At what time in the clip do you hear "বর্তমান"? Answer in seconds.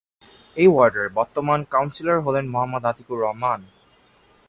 1.09-1.59